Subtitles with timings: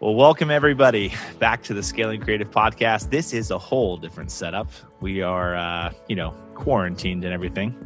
[0.00, 3.10] Well, welcome everybody back to the Scaling Creative Podcast.
[3.10, 4.70] This is a whole different setup.
[5.02, 7.76] We are, uh, you know, quarantined and everything.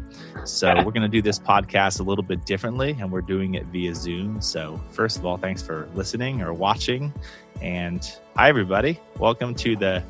[0.45, 3.67] So we're going to do this podcast a little bit differently, and we're doing it
[3.67, 4.41] via Zoom.
[4.41, 7.13] So, first of all, thanks for listening or watching.
[7.61, 9.01] And hi, everybody.
[9.19, 10.01] Welcome to the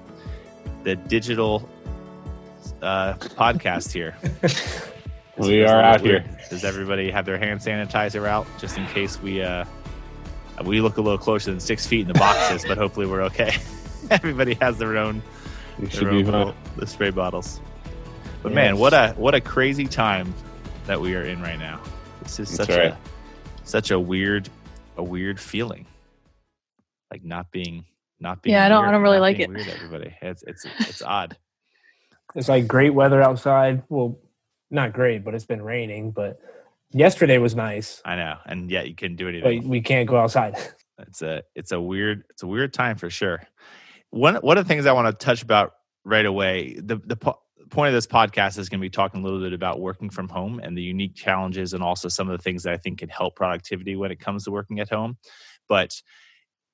[0.83, 1.67] the digital
[2.83, 4.15] uh, podcast here.
[5.39, 6.23] we are out here.
[6.51, 9.65] Does everybody have their hand sanitizer out just in case we uh,
[10.63, 13.57] we look a little closer than six feet in the boxes, but hopefully we're okay.
[14.11, 15.23] Everybody has their own,
[15.79, 17.61] their own little, the spray bottles.
[18.43, 18.55] But yes.
[18.55, 20.35] man, what a what a crazy time
[20.87, 21.81] that we are in right now.
[22.23, 22.93] This is such right.
[22.93, 22.99] a
[23.65, 24.49] such a weird
[24.97, 25.87] a weird feeling,
[27.11, 27.85] like not being
[28.21, 28.55] not being.
[28.55, 29.49] Yeah, I don't weird, I don't really like it.
[29.49, 31.37] Weird, everybody, it's it's it's odd.
[32.35, 33.83] It's like great weather outside.
[33.89, 34.19] Well,
[34.71, 36.11] not great, but it's been raining.
[36.11, 36.39] But
[36.95, 38.01] Yesterday was nice.
[38.05, 39.63] I know, and yet you couldn't do anything.
[39.63, 40.57] But we can't go outside.
[40.97, 43.43] It's a it's a weird it's a weird time for sure.
[44.11, 45.73] One one of the things I want to touch about
[46.05, 49.25] right away the the po- point of this podcast is going to be talking a
[49.25, 52.43] little bit about working from home and the unique challenges and also some of the
[52.43, 55.19] things that I think can help productivity when it comes to working at home.
[55.69, 56.01] But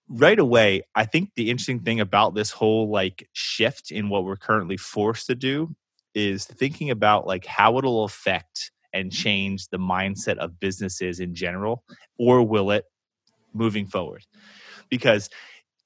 [0.07, 4.37] right away, I think the interesting thing about this whole like shift in what we're
[4.37, 5.75] currently forced to do
[6.15, 11.85] is thinking about like how it'll affect and change the mindset of businesses in general
[12.19, 12.85] or will it
[13.53, 14.25] moving forward?
[14.89, 15.31] Because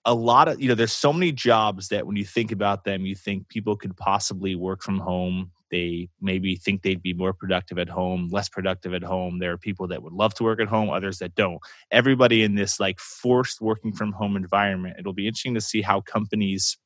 [0.05, 3.07] a lot of you know there's so many jobs that when you think about them
[3.07, 5.51] you think people could possibly work from home.
[5.71, 9.39] They maybe think they'd be more productive at home less productive at home.
[9.39, 11.59] There are people that would love to work at home others that don't.
[11.91, 16.01] Everybody in this like forced working from home environment it'll be interesting to see how
[16.01, 16.77] companies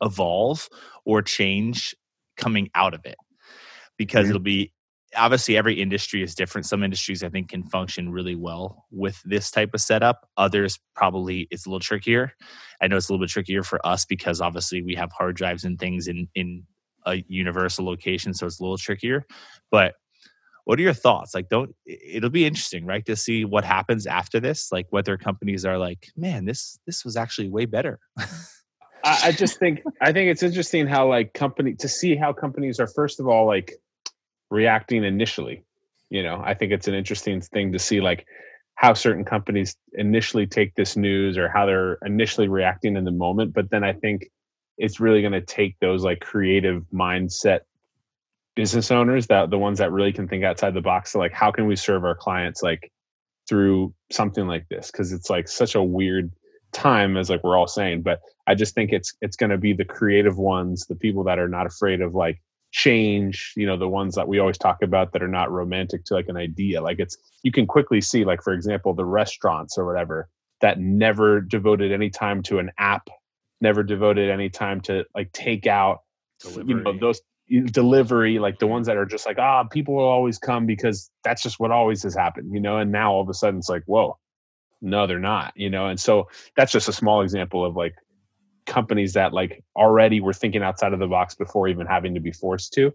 [0.00, 0.68] evolve
[1.04, 1.94] or change
[2.36, 3.16] coming out of it.
[3.96, 4.30] Because mm-hmm.
[4.30, 4.72] it'll be
[5.16, 6.66] obviously every industry is different.
[6.66, 10.28] Some industries i think can function really well with this type of setup.
[10.36, 12.32] Others probably it's a little trickier.
[12.80, 15.64] I know it's a little bit trickier for us because obviously we have hard drives
[15.64, 16.64] and things in in
[17.06, 19.26] a universal location so it's a little trickier.
[19.70, 19.94] But
[20.64, 21.34] what are your thoughts?
[21.34, 25.64] Like don't it'll be interesting right to see what happens after this like whether companies
[25.64, 27.98] are like man this this was actually way better.
[29.04, 32.86] I just think I think it's interesting how like company to see how companies are
[32.86, 33.74] first of all like
[34.54, 35.64] reacting initially.
[36.10, 38.26] You know i think it's an interesting thing to see like
[38.76, 43.52] how certain companies initially take this news or how they're initially reacting in the moment
[43.52, 44.30] but then i think
[44.78, 47.60] it's really going to take those like creative mindset
[48.54, 51.50] business owners that the ones that really can think outside the box to like how
[51.50, 52.92] can we serve our clients like
[53.48, 54.90] through something like this?
[54.90, 56.30] Because it's like such a weird
[56.72, 59.72] time as like we're all saying but i just think it's it's going to be
[59.72, 62.42] the creative ones the people that are not afraid of like
[62.74, 66.12] change you know the ones that we always talk about that are not romantic to
[66.12, 69.86] like an idea like it's you can quickly see like for example the restaurants or
[69.86, 70.28] whatever
[70.60, 73.08] that never devoted any time to an app
[73.60, 76.00] never devoted any time to like take out
[76.40, 76.64] delivery.
[76.66, 77.20] you know those
[77.66, 81.44] delivery like the ones that are just like ah people will always come because that's
[81.44, 83.84] just what always has happened you know and now all of a sudden it's like
[83.86, 84.18] whoa
[84.82, 86.26] no they're not you know and so
[86.56, 87.94] that's just a small example of like
[88.66, 92.32] companies that like already were thinking outside of the box before even having to be
[92.32, 92.94] forced to.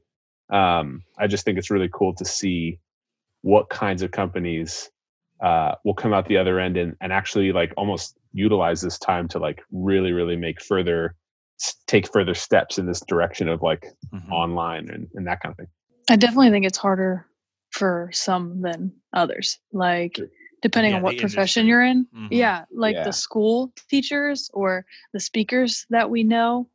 [0.49, 2.79] Um, I just think it's really cool to see
[3.41, 4.89] what kinds of companies
[5.41, 9.27] uh, will come out the other end and, and actually like almost utilize this time
[9.27, 11.15] to like really really make further
[11.87, 14.31] take further steps in this direction of like mm-hmm.
[14.31, 15.67] online and, and that kind of thing
[16.09, 17.25] i definitely think it's harder
[17.71, 20.19] for some than others like
[20.61, 21.69] depending yeah, on what profession industry.
[21.69, 22.07] you're in.
[22.15, 22.33] Mm-hmm.
[22.33, 23.03] Yeah, like yeah.
[23.03, 26.69] the school teachers or the speakers that we know.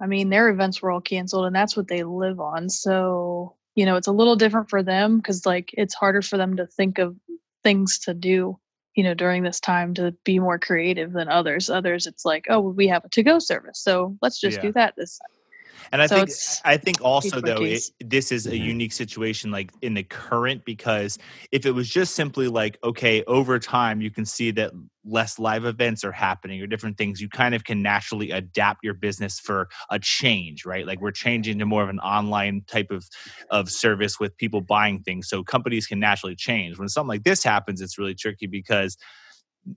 [0.00, 2.68] I mean, their events were all canceled and that's what they live on.
[2.68, 6.56] So, you know, it's a little different for them because, like, it's harder for them
[6.56, 7.16] to think of
[7.62, 8.58] things to do,
[8.96, 11.70] you know, during this time to be more creative than others.
[11.70, 13.80] Others, it's like, oh, we have a to go service.
[13.80, 14.62] So let's just yeah.
[14.62, 15.41] do that this time.
[15.90, 16.30] And I so think
[16.64, 18.64] I think also though it, this is a mm-hmm.
[18.64, 21.18] unique situation like in the current because
[21.50, 24.72] if it was just simply like okay over time you can see that
[25.04, 28.94] less live events are happening or different things you kind of can naturally adapt your
[28.94, 30.86] business for a change right?
[30.86, 33.08] Like we're changing to more of an online type of
[33.50, 36.78] of service with people buying things so companies can naturally change.
[36.78, 38.96] When something like this happens it's really tricky because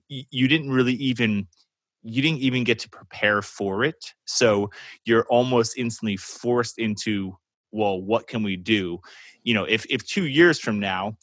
[0.08, 1.46] you didn't really even
[2.06, 4.14] you didn't even get to prepare for it.
[4.26, 4.70] So
[5.04, 7.36] you're almost instantly forced into,
[7.72, 9.00] well, what can we do?
[9.42, 11.16] You know, if if two years from now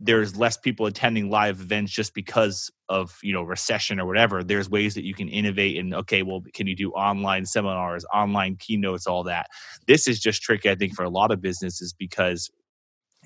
[0.00, 4.68] there's less people attending live events just because of you know recession or whatever there's
[4.68, 9.06] ways that you can innovate and okay well can you do online seminars online keynotes
[9.06, 9.46] all that
[9.86, 12.50] this is just tricky i think for a lot of businesses because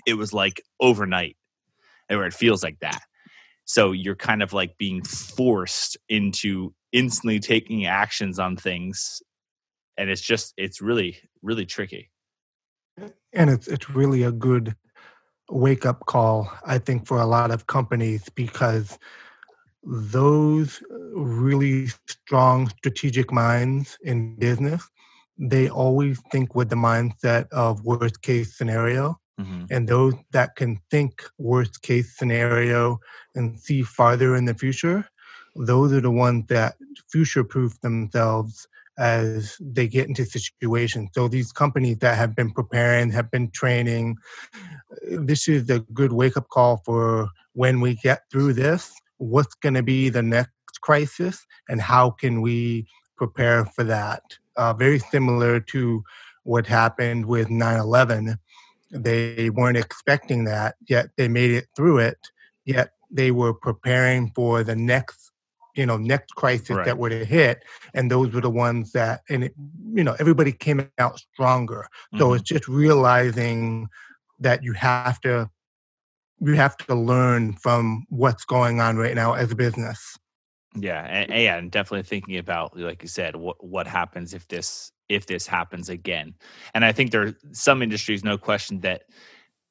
[0.06, 1.36] it was like overnight
[2.10, 3.00] or it feels like that
[3.64, 9.22] so you're kind of like being forced into instantly taking actions on things
[9.98, 12.10] and it's just it's really really tricky
[13.32, 14.74] and it's it's really a good
[15.50, 18.98] wake up call i think for a lot of companies because
[19.82, 20.82] those
[21.14, 24.88] really strong strategic minds in business
[25.38, 29.64] they always think with the mindset of worst case scenario mm-hmm.
[29.70, 32.98] and those that can think worst case scenario
[33.34, 35.08] and see farther in the future
[35.56, 36.76] those are the ones that
[37.10, 38.66] future proof themselves
[38.98, 41.10] as they get into situations.
[41.14, 44.16] So these companies that have been preparing, have been training,
[45.02, 49.74] this is a good wake up call for when we get through this, what's going
[49.74, 52.86] to be the next crisis and how can we
[53.16, 54.22] prepare for that?
[54.56, 56.02] Uh, very similar to
[56.44, 58.36] what happened with 9 11.
[58.90, 62.18] They weren't expecting that, yet they made it through it,
[62.64, 65.27] yet they were preparing for the next
[65.78, 66.84] you know next crisis right.
[66.84, 67.62] that would have hit
[67.94, 69.54] and those were the ones that and it,
[69.94, 72.18] you know everybody came out stronger mm-hmm.
[72.18, 73.88] so it's just realizing
[74.40, 75.48] that you have to
[76.40, 80.18] you have to learn from what's going on right now as a business
[80.74, 84.90] yeah and, yeah and definitely thinking about like you said what what happens if this
[85.08, 86.34] if this happens again
[86.74, 89.04] and i think there are some industries no question that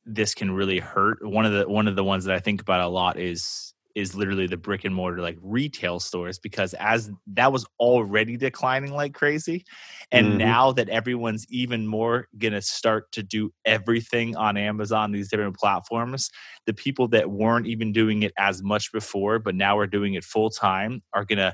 [0.05, 2.79] this can really hurt one of the one of the ones that i think about
[2.79, 7.51] a lot is is literally the brick and mortar like retail stores because as that
[7.51, 9.65] was already declining like crazy
[10.11, 10.37] and mm-hmm.
[10.37, 15.57] now that everyone's even more going to start to do everything on Amazon these different
[15.57, 16.29] platforms
[16.67, 20.23] the people that weren't even doing it as much before but now are doing it
[20.23, 21.51] full time are going to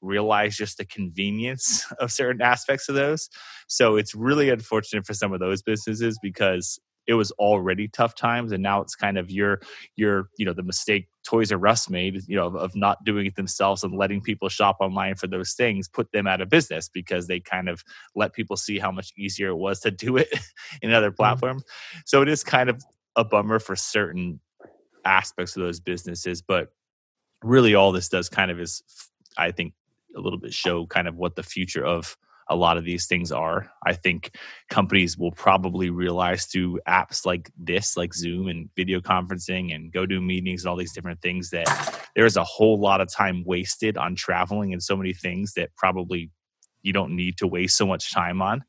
[0.00, 3.30] realize just the convenience of certain aspects of those
[3.68, 8.52] so it's really unfortunate for some of those businesses because it was already tough times
[8.52, 9.60] and now it's kind of your
[9.96, 13.26] your you know the mistake toys r us made you know of, of, not doing
[13.26, 16.88] it themselves and letting people shop online for those things put them out of business
[16.88, 17.82] because they kind of
[18.14, 20.28] let people see how much easier it was to do it
[20.82, 21.16] in other mm-hmm.
[21.16, 22.00] platforms mm-hmm.
[22.04, 22.82] so it is kind of
[23.16, 24.40] a bummer for certain
[25.04, 26.72] aspects of those businesses but
[27.42, 28.82] really all this does kind of is
[29.36, 29.74] i think
[30.16, 32.16] a little bit show kind of what the future of
[32.48, 33.70] a lot of these things are.
[33.86, 34.36] I think
[34.68, 40.06] companies will probably realize through apps like this, like Zoom and video conferencing and go
[40.06, 41.66] do meetings and all these different things, that
[42.14, 46.30] there's a whole lot of time wasted on traveling and so many things that probably
[46.82, 48.62] you don't need to waste so much time on.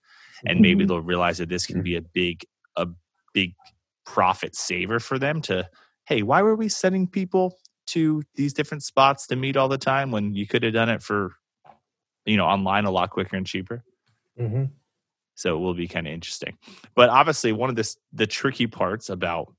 [0.46, 0.88] And maybe mm-hmm.
[0.88, 2.46] they'll realize that this can be a big,
[2.76, 2.88] a
[3.34, 3.54] big
[4.06, 5.68] profit saver for them to,
[6.06, 7.58] hey, why were we sending people
[7.88, 11.04] to these different spots to meet all the time when you could have done it
[11.04, 11.34] for
[12.26, 13.84] you know online a lot quicker and cheaper.
[14.40, 14.66] Mm-hmm.
[15.36, 16.58] So it will be kind of interesting.
[16.96, 19.54] But obviously, one of this the tricky parts about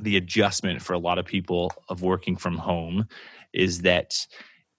[0.00, 3.08] the adjustment for a lot of people of working from home
[3.52, 4.26] is that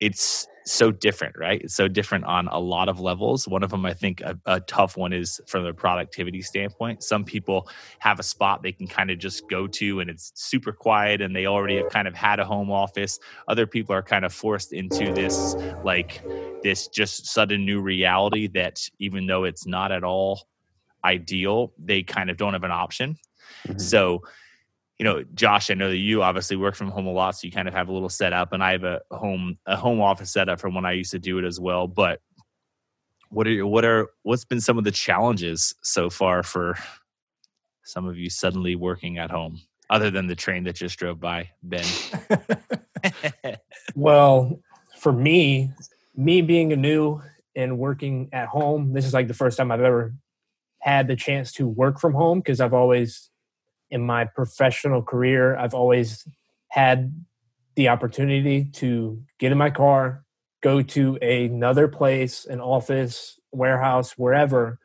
[0.01, 1.61] it's so different, right?
[1.61, 3.47] It's so different on a lot of levels.
[3.47, 7.03] One of them, I think, a, a, tough one is from the productivity standpoint.
[7.03, 7.69] Some people
[7.99, 11.35] have a spot they can kind of just go to and it's super quiet and
[11.35, 13.19] they already have kind of had a home office.
[13.47, 16.23] Other people are kind of forced into this, like,
[16.63, 20.47] this just sudden new reality that even though it's not at all
[21.03, 23.17] ideal, they kind of don't have an option.
[23.67, 23.79] Mm-hmm.
[23.79, 24.21] So,
[25.01, 27.51] you know, Josh, I know that you obviously work from home a lot, so you
[27.51, 30.59] kind of have a little setup, and I have a home a home office setup
[30.59, 31.87] from when I used to do it as well.
[31.87, 32.21] But
[33.29, 36.77] what are what are what's been some of the challenges so far for
[37.83, 41.49] some of you suddenly working at home, other than the train that just drove by,
[41.63, 41.83] Ben?
[43.95, 44.59] well,
[44.99, 45.71] for me,
[46.15, 47.23] me being a new
[47.55, 50.13] and working at home, this is like the first time I've ever
[50.77, 53.30] had the chance to work from home because I've always
[53.91, 56.25] in my professional career, I've always
[56.69, 57.13] had
[57.75, 60.23] the opportunity to get in my car,
[60.63, 64.79] go to another place, an office, warehouse, wherever,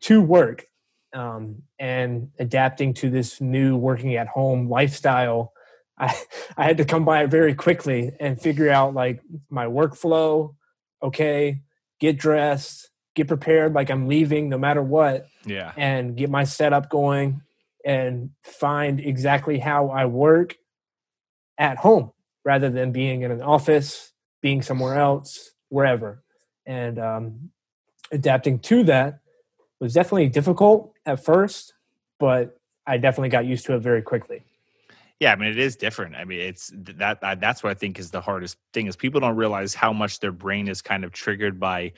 [0.00, 0.64] to work.
[1.12, 5.52] Um, and adapting to this new working at home lifestyle,
[5.98, 6.16] I,
[6.56, 9.20] I had to come by it very quickly and figure out like
[9.50, 10.54] my workflow.
[11.02, 11.62] Okay,
[11.98, 15.26] get dressed, get prepared like I'm leaving no matter what.
[15.44, 15.72] Yeah.
[15.76, 17.42] And get my setup going
[17.84, 20.56] and find exactly how I work
[21.58, 22.12] at home
[22.44, 26.22] rather than being in an office, being somewhere else, wherever.
[26.66, 27.50] And um,
[28.10, 29.20] adapting to that
[29.80, 31.74] was definitely difficult at first,
[32.18, 34.42] but I definitely got used to it very quickly.
[35.20, 36.16] Yeah, I mean it is different.
[36.16, 39.36] I mean it's that that's what I think is the hardest thing is people don't
[39.36, 41.92] realize how much their brain is kind of triggered by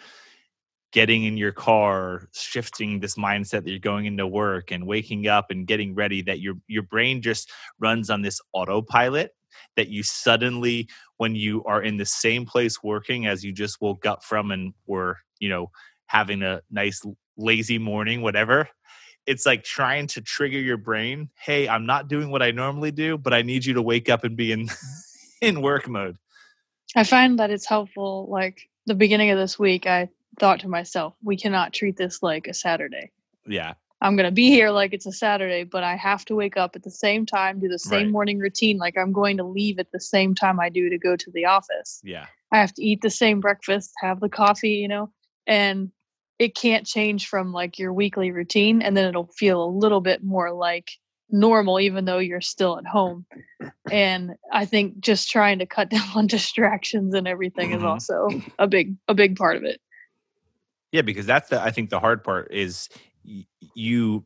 [0.92, 5.46] getting in your car shifting this mindset that you're going into work and waking up
[5.50, 9.34] and getting ready that your your brain just runs on this autopilot
[9.76, 14.06] that you suddenly when you are in the same place working as you just woke
[14.06, 15.70] up from and were you know
[16.06, 17.02] having a nice
[17.36, 18.68] lazy morning whatever
[19.24, 23.16] it's like trying to trigger your brain hey i'm not doing what i normally do
[23.16, 24.68] but i need you to wake up and be in
[25.40, 26.16] in work mode.
[26.94, 30.08] I find that it's helpful like the beginning of this week i
[30.38, 33.10] thought to myself we cannot treat this like a saturday.
[33.46, 33.74] Yeah.
[34.02, 36.74] I'm going to be here like it's a saturday but i have to wake up
[36.74, 38.10] at the same time do the same right.
[38.10, 41.16] morning routine like i'm going to leave at the same time i do to go
[41.16, 42.00] to the office.
[42.02, 42.26] Yeah.
[42.50, 45.10] I have to eat the same breakfast have the coffee you know
[45.46, 45.90] and
[46.38, 50.24] it can't change from like your weekly routine and then it'll feel a little bit
[50.24, 50.90] more like
[51.30, 53.24] normal even though you're still at home.
[53.90, 57.78] And i think just trying to cut down on distractions and everything mm-hmm.
[57.78, 59.80] is also a big a big part of it
[60.92, 62.88] yeah because that's the i think the hard part is
[63.74, 64.24] you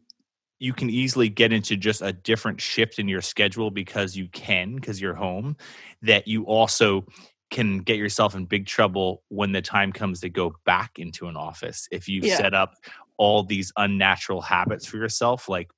[0.58, 4.74] you can easily get into just a different shift in your schedule because you can
[4.74, 5.56] because you're home
[6.02, 7.04] that you also
[7.50, 11.36] can get yourself in big trouble when the time comes to go back into an
[11.36, 12.36] office if you've yeah.
[12.36, 12.74] set up
[13.18, 15.70] all these unnatural habits for yourself like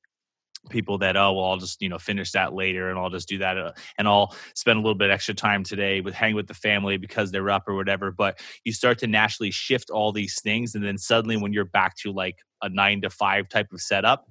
[0.68, 3.38] people that oh well i'll just you know finish that later and i'll just do
[3.38, 6.54] that uh, and i'll spend a little bit extra time today with hang with the
[6.54, 10.74] family because they're up or whatever but you start to naturally shift all these things
[10.74, 14.26] and then suddenly when you're back to like a nine to five type of setup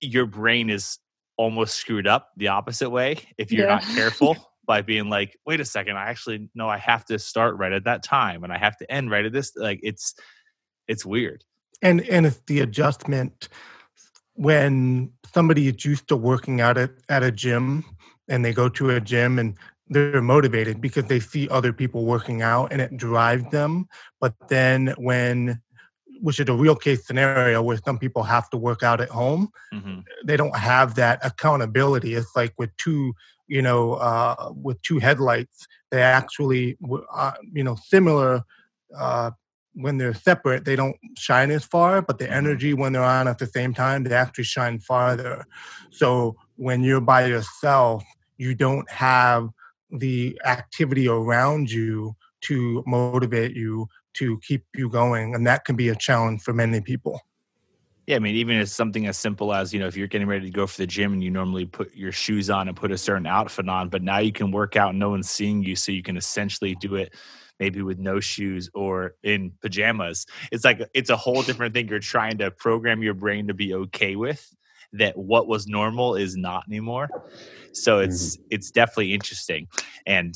[0.00, 0.98] your brain is
[1.36, 3.74] almost screwed up the opposite way if you're yeah.
[3.74, 7.56] not careful by being like, wait a second, I actually know I have to start
[7.56, 9.52] right at that time and I have to end right at this.
[9.56, 10.14] Like it's
[10.88, 11.44] it's weird.
[11.82, 13.48] And and it's the adjustment
[14.34, 17.84] when somebody is used to working out at, at a gym
[18.28, 19.56] and they go to a gym and
[19.88, 23.86] they're motivated because they see other people working out and it drives them.
[24.20, 25.60] But then when
[26.20, 29.48] which is a real case scenario where some people have to work out at home.
[29.74, 30.00] Mm-hmm.
[30.24, 32.14] They don't have that accountability.
[32.14, 33.14] It's like with two
[33.46, 35.66] you know, uh, with two headlights.
[35.90, 36.76] They actually,
[37.12, 38.42] uh, you know, similar.
[38.96, 39.32] Uh,
[39.74, 42.34] when they're separate, they don't shine as far, but the mm-hmm.
[42.34, 45.46] energy when they're on at the same time, they actually shine farther.
[45.90, 48.04] So when you're by yourself,
[48.38, 49.48] you don't have
[49.90, 55.88] the activity around you to motivate you to keep you going, and that can be
[55.88, 57.20] a challenge for many people.
[58.06, 60.44] Yeah, I mean, even as something as simple as you know, if you're getting ready
[60.44, 62.98] to go for the gym and you normally put your shoes on and put a
[62.98, 65.90] certain outfit on, but now you can work out and no one's seeing you, so
[65.90, 67.14] you can essentially do it
[67.60, 70.26] maybe with no shoes or in pajamas.
[70.52, 71.88] It's like it's a whole different thing.
[71.88, 74.54] You're trying to program your brain to be okay with
[74.92, 77.08] that what was normal is not anymore.
[77.72, 78.46] So it's mm-hmm.
[78.50, 79.68] it's definitely interesting,
[80.06, 80.34] and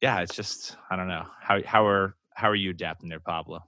[0.00, 3.64] yeah, it's just I don't know how how are how are you adapting there, Pablo?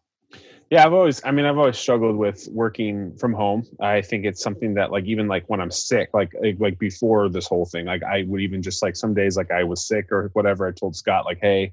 [0.71, 3.65] Yeah, I've always, I mean, I've always struggled with working from home.
[3.81, 7.47] I think it's something that, like, even like when I'm sick, like, like before this
[7.47, 10.31] whole thing, like, I would even just like some days, like, I was sick or
[10.33, 10.67] whatever.
[10.67, 11.73] I told Scott, like, hey,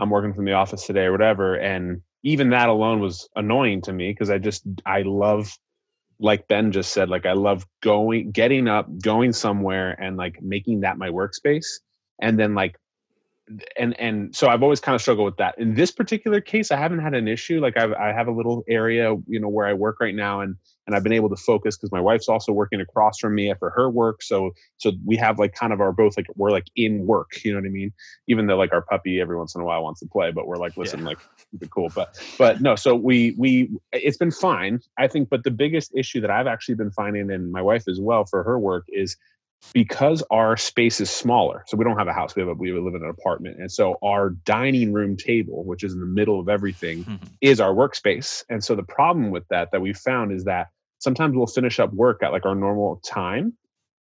[0.00, 1.54] I'm working from the office today or whatever.
[1.54, 5.54] And even that alone was annoying to me because I just, I love,
[6.18, 10.80] like Ben just said, like, I love going, getting up, going somewhere and like making
[10.80, 11.66] that my workspace.
[12.20, 12.76] And then like
[13.76, 15.58] and and so I've always kind of struggled with that.
[15.58, 17.60] In this particular case, I haven't had an issue.
[17.60, 20.56] Like I've, I have a little area, you know, where I work right now, and
[20.86, 23.70] and I've been able to focus because my wife's also working across from me for
[23.70, 24.22] her work.
[24.22, 27.32] So so we have like kind of our both like we're like in work.
[27.44, 27.92] You know what I mean?
[28.28, 30.56] Even though like our puppy every once in a while wants to play, but we're
[30.56, 31.06] like, listen, yeah.
[31.06, 31.18] like
[31.50, 31.90] keep it cool.
[31.94, 35.28] But but no, so we we it's been fine, I think.
[35.28, 38.44] But the biggest issue that I've actually been finding, and my wife as well for
[38.44, 39.16] her work, is
[39.72, 42.72] because our space is smaller so we don't have a house we have a, we
[42.72, 46.40] live in an apartment and so our dining room table which is in the middle
[46.40, 47.26] of everything mm-hmm.
[47.40, 51.36] is our workspace and so the problem with that that we found is that sometimes
[51.36, 53.52] we'll finish up work at like our normal time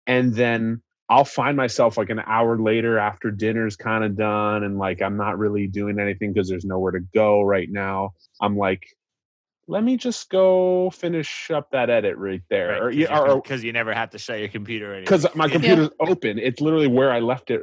[0.07, 4.77] and then I'll find myself like an hour later after dinner's kind of done and
[4.77, 8.13] like I'm not really doing anything because there's nowhere to go right now.
[8.41, 8.81] I'm like,
[9.67, 12.85] let me just go finish up that edit right there.
[12.85, 12.95] Right,
[13.41, 14.99] because you, you, never have to shut your computer.
[14.99, 16.07] Because my computer's yeah.
[16.09, 16.39] open.
[16.39, 17.61] It's literally where I left it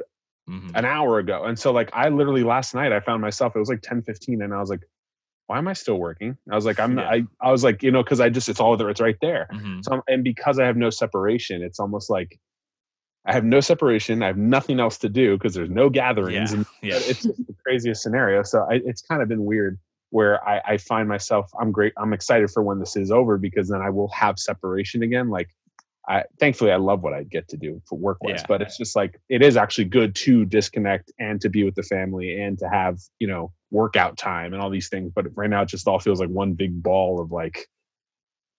[0.49, 0.75] mm-hmm.
[0.75, 1.43] an hour ago.
[1.43, 4.41] And so like I literally last night I found myself, it was like 10 15
[4.41, 4.81] and I was like,
[5.47, 6.37] why am I still working?
[6.49, 7.09] I was like, I'm yeah.
[7.09, 9.47] I, I was like, you know, because I just it's all there, it's right there.
[9.53, 9.81] Mm-hmm.
[9.83, 12.39] So and because I have no separation, it's almost like
[13.25, 14.23] I have no separation.
[14.23, 16.51] I have nothing else to do because there's no gatherings.
[16.51, 16.57] Yeah.
[16.57, 16.95] And yeah.
[17.01, 18.41] it's the craziest scenario.
[18.43, 19.77] So I, it's kind of been weird
[20.11, 23.67] where I, I find myself I'm great I'm excited for when this is over because
[23.69, 25.49] then I will have separation again like
[26.07, 28.45] I thankfully I love what I get to do for work wise, yeah.
[28.47, 31.83] but it's just like it is actually good to disconnect and to be with the
[31.83, 35.11] family and to have, you know, workout time and all these things.
[35.13, 37.67] But right now it just all feels like one big ball of like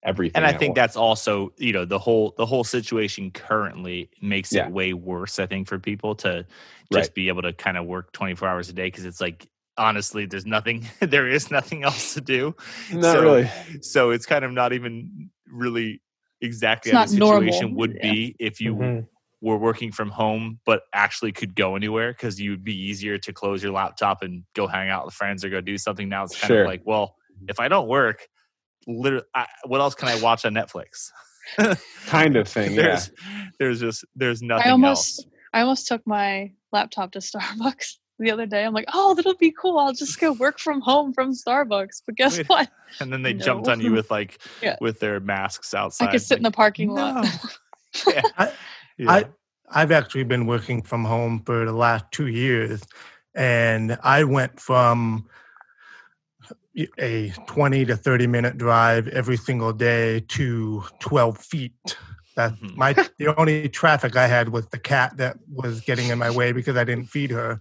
[0.04, 0.36] everything.
[0.36, 4.66] And I think that's also, you know, the whole the whole situation currently makes yeah.
[4.66, 5.40] it way worse.
[5.40, 6.46] I think for people to
[6.92, 7.14] just right.
[7.14, 10.46] be able to kind of work 24 hours a day because it's like honestly, there's
[10.46, 12.54] nothing, there is nothing else to do.
[12.92, 13.50] Not so, really.
[13.80, 16.00] So it's kind of not even really
[16.40, 17.78] exactly how the situation normal.
[17.78, 18.12] would yeah.
[18.12, 19.00] be if you mm-hmm.
[19.40, 23.62] were working from home, but actually could go anywhere because you'd be easier to close
[23.62, 26.08] your laptop and go hang out with friends or go do something.
[26.08, 26.62] Now it's kind sure.
[26.62, 27.16] of like, well,
[27.48, 28.26] if I don't work,
[28.86, 31.10] literally, I, what else can I watch on Netflix?
[32.06, 32.76] kind of thing.
[32.76, 33.44] there's, yeah.
[33.58, 35.28] There's just there's nothing I almost, else.
[35.52, 38.64] I almost took my laptop to Starbucks the other day.
[38.64, 39.78] I'm like, oh, that'll be cool.
[39.78, 42.02] I'll just go work from home from Starbucks.
[42.06, 42.48] But guess Wait.
[42.48, 42.68] what?
[43.00, 43.42] And then they no.
[43.42, 44.76] jumped on you with like yeah.
[44.78, 46.08] with their masks outside.
[46.08, 46.94] I could sit like, in the parking no.
[46.94, 47.26] lot.
[48.06, 48.22] yeah.
[48.36, 48.52] I,
[48.98, 49.10] yeah.
[49.10, 49.24] I
[49.70, 52.82] I've actually been working from home for the last two years,
[53.34, 55.26] and I went from
[56.98, 61.96] a 20 to 30 minute drive every single day to 12 feet
[62.36, 62.78] that mm-hmm.
[62.78, 66.52] my the only traffic i had was the cat that was getting in my way
[66.52, 67.60] because i didn't feed her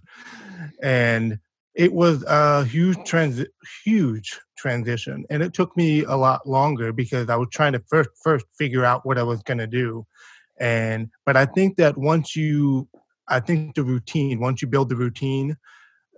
[0.82, 1.38] and
[1.74, 3.44] it was a huge trans
[3.84, 8.10] huge transition and it took me a lot longer because i was trying to first
[8.22, 10.06] first figure out what i was going to do
[10.60, 12.88] and but i think that once you
[13.28, 15.56] i think the routine once you build the routine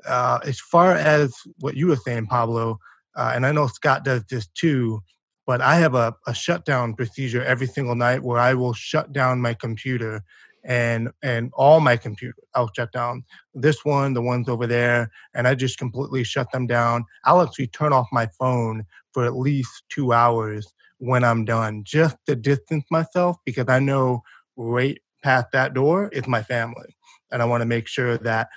[0.06, 2.78] uh, as far as what you were saying, Pablo,
[3.16, 5.02] uh, and I know Scott does this too,
[5.46, 9.40] but I have a, a shutdown procedure every single night where I will shut down
[9.40, 10.22] my computer
[10.64, 13.24] and and all my computer I'll shut down.
[13.54, 17.04] This one, the ones over there, and I just completely shut them down.
[17.24, 22.16] I'll actually turn off my phone for at least two hours when I'm done, just
[22.26, 24.22] to distance myself because I know
[24.56, 26.96] right past that door is my family.
[27.30, 28.48] And I want to make sure that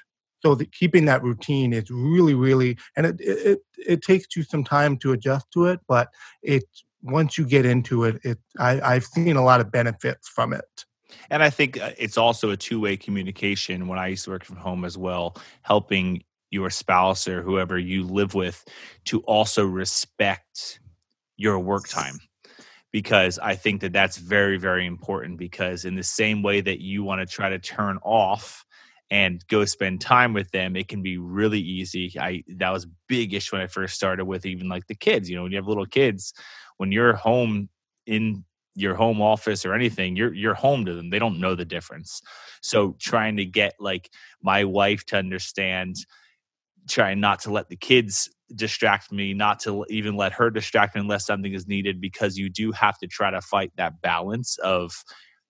[0.43, 4.97] so keeping that routine is really really and it, it it takes you some time
[4.97, 6.09] to adjust to it but
[6.43, 6.63] it
[7.01, 10.85] once you get into it it I, i've seen a lot of benefits from it
[11.29, 14.57] and i think uh, it's also a two-way communication when i used to work from
[14.57, 18.63] home as well helping your spouse or whoever you live with
[19.05, 20.79] to also respect
[21.35, 22.20] your work time
[22.91, 25.37] because I think that that's very, very important.
[25.37, 28.65] Because in the same way that you want to try to turn off
[29.09, 33.33] and go spend time with them it can be really easy i that was big
[33.33, 35.65] issue when i first started with even like the kids you know when you have
[35.65, 36.33] little kids
[36.75, 37.70] when you're home
[38.05, 38.43] in
[38.77, 42.22] your home office or anything you're you're home to them they don't know the difference
[42.61, 44.09] so trying to get like
[44.42, 45.96] my wife to understand
[46.87, 51.01] trying not to let the kids distract me not to even let her distract me
[51.01, 55.03] unless something is needed because you do have to try to fight that balance of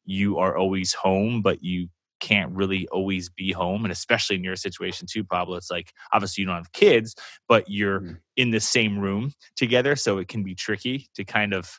[0.06, 4.56] you are always home but you can't really always be home and especially in your
[4.56, 7.14] situation too pablo it's like obviously you don't have kids
[7.48, 8.18] but you're mm.
[8.38, 11.78] in the same room together so it can be tricky to kind of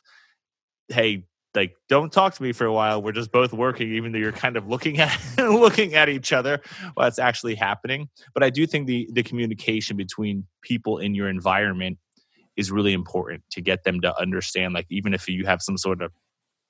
[0.89, 4.19] hey like don't talk to me for a while we're just both working even though
[4.19, 6.61] you're kind of looking at looking at each other
[6.93, 11.29] while it's actually happening but i do think the the communication between people in your
[11.29, 11.97] environment
[12.55, 16.01] is really important to get them to understand like even if you have some sort
[16.01, 16.11] of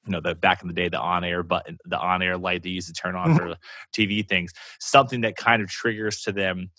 [0.05, 2.63] you know the back in the day the on air button the on air light
[2.63, 3.49] they used to turn on mm-hmm.
[3.51, 3.55] for
[3.93, 6.69] tv things something that kind of triggers to them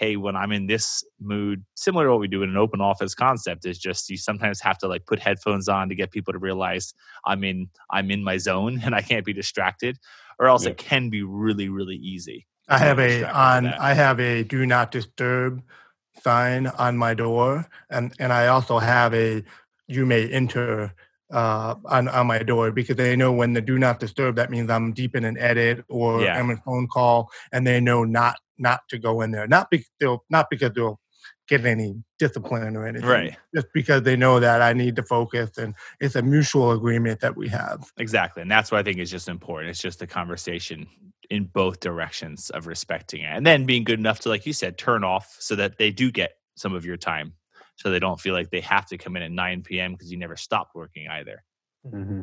[0.00, 3.14] hey when i'm in this mood similar to what we do in an open office
[3.14, 6.38] concept is just you sometimes have to like put headphones on to get people to
[6.38, 6.94] realize
[7.26, 9.96] i'm in i'm in my zone and i can't be distracted
[10.38, 14.42] or else it can be really really easy i have a on i have a
[14.42, 15.62] do not disturb
[16.22, 19.44] sign on my door and and i also have a
[19.86, 20.92] you may enter
[21.30, 24.70] uh, on, on my door because they know when the do not disturb, that means
[24.70, 26.38] I'm deep in an edit or yeah.
[26.38, 29.46] I'm a phone call, and they know not not to go in there.
[29.46, 31.00] Not because they'll not because they'll
[31.50, 33.08] get any discipline or anything.
[33.08, 33.36] Right.
[33.54, 37.36] Just because they know that I need to focus and it's a mutual agreement that
[37.36, 37.90] we have.
[37.98, 38.42] Exactly.
[38.42, 39.70] And that's what I think is just important.
[39.70, 40.86] It's just a conversation
[41.28, 43.26] in both directions of respecting it.
[43.26, 46.12] And then being good enough to, like you said, turn off so that they do
[46.12, 47.34] get some of your time
[47.80, 49.92] so they don't feel like they have to come in at 9 p.m.
[49.92, 51.42] because you never stopped working either.
[51.86, 52.20] Mm-hmm.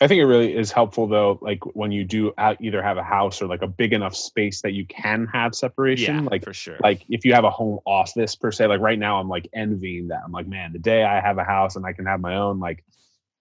[0.00, 3.42] I think it really is helpful though, like when you do either have a house
[3.42, 6.24] or like a big enough space that you can have separation.
[6.24, 6.76] Yeah, like for sure.
[6.80, 10.08] Like if you have a home office per se, like right now I'm like envying
[10.08, 10.20] that.
[10.24, 12.60] I'm like, man, the day I have a house and I can have my own
[12.60, 12.84] like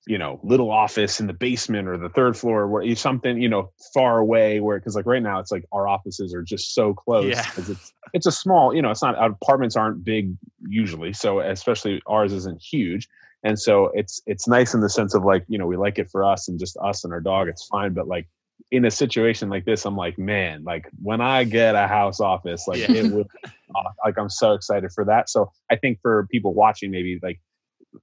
[0.07, 3.71] you know little office in the basement or the third floor where something you know
[3.93, 7.29] far away where because like right now it's like our offices are just so close
[7.29, 7.45] yeah.
[7.57, 10.35] it's it's a small you know it's not apartments aren't big
[10.67, 13.07] usually so especially ours isn't huge
[13.43, 16.09] and so it's it's nice in the sense of like you know we like it
[16.09, 18.27] for us and just us and our dog it's fine but like
[18.71, 22.67] in a situation like this i'm like man like when i get a house office
[22.67, 22.91] like yeah.
[22.91, 26.89] it would uh, like i'm so excited for that so i think for people watching
[26.89, 27.39] maybe like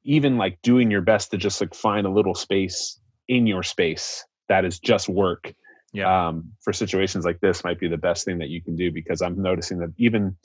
[0.04, 4.24] even like doing your best to just like find a little space in your space
[4.48, 5.52] that is just work
[5.92, 6.28] yeah.
[6.28, 9.22] um, for situations like this might be the best thing that you can do because
[9.22, 10.36] i'm noticing that even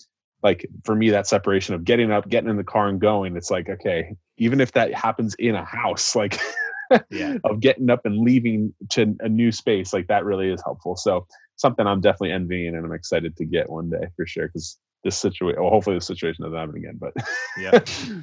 [0.42, 3.52] like for me that separation of getting up getting in the car and going it's
[3.52, 6.40] like okay even if that happens in a house like
[7.10, 7.38] yeah.
[7.44, 11.26] of getting up and leaving to a new space like that really is helpful so
[11.56, 15.18] something i'm definitely envying and i'm excited to get one day for sure because this
[15.18, 17.14] situation well hopefully the situation doesn't happen again but
[17.58, 17.72] yeah.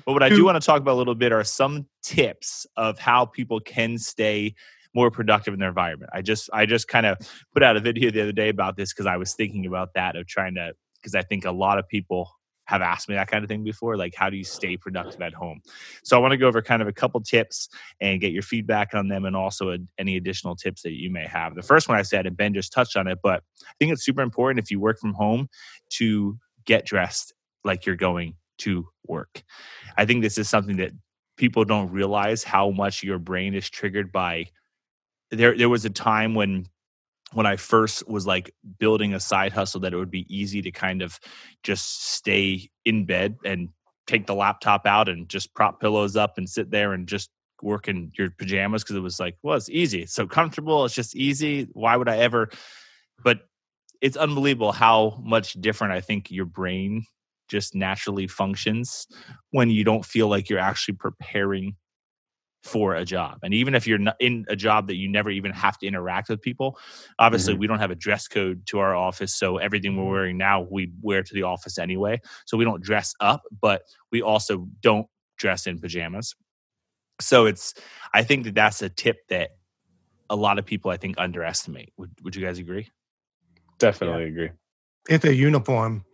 [0.04, 2.98] But what i do want to talk about a little bit are some tips of
[2.98, 4.54] how people can stay
[4.96, 6.10] more productive in their environment.
[6.12, 7.18] I just i just kind of
[7.52, 10.16] put out a video the other day about this because i was thinking about that
[10.16, 12.30] of trying to because i think a lot of people
[12.64, 15.34] have asked me that kind of thing before like how do you stay productive at
[15.34, 15.60] home?
[16.02, 17.68] So i want to go over kind of a couple tips
[18.00, 21.26] and get your feedback on them and also a, any additional tips that you may
[21.26, 21.54] have.
[21.54, 24.04] The first one i said and ben just touched on it but i think it's
[24.04, 25.48] super important if you work from home
[25.90, 27.32] to get dressed
[27.64, 29.42] like you're going to work.
[29.96, 30.92] I think this is something that
[31.36, 34.46] people don't realize how much your brain is triggered by
[35.30, 36.66] there there was a time when
[37.32, 40.70] when I first was like building a side hustle that it would be easy to
[40.70, 41.18] kind of
[41.62, 43.68] just stay in bed and
[44.06, 47.30] take the laptop out and just prop pillows up and sit there and just
[47.62, 50.02] work in your pajamas because it was like, well, it's easy.
[50.02, 50.84] It's so comfortable.
[50.84, 51.68] It's just easy.
[51.72, 52.50] Why would I ever?
[53.24, 53.40] But
[54.00, 57.04] it's unbelievable how much different I think your brain
[57.48, 59.06] just naturally functions
[59.50, 61.76] when you don't feel like you're actually preparing
[62.66, 63.38] for a job.
[63.42, 66.28] And even if you're not in a job that you never even have to interact
[66.28, 66.78] with people,
[67.18, 67.60] obviously mm-hmm.
[67.60, 69.32] we don't have a dress code to our office.
[69.34, 70.12] So everything we're mm-hmm.
[70.12, 72.20] wearing now, we wear to the office anyway.
[72.44, 75.06] So we don't dress up, but we also don't
[75.38, 76.34] dress in pajamas.
[77.20, 77.74] So it's,
[78.12, 79.50] I think that that's a tip that
[80.28, 81.92] a lot of people I think underestimate.
[81.96, 82.90] Would, would you guys agree?
[83.78, 84.28] Definitely yeah.
[84.28, 84.50] agree.
[85.08, 86.04] It's a uniform.